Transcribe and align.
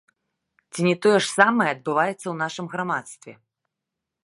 Ці 0.71 0.79
не 0.87 0.93
тое 1.03 1.17
ж 1.25 1.29
самае 1.39 1.67
адбываецца 1.75 2.23
ў 2.29 2.35
нашым 2.43 2.65
грамадстве? 2.75 3.33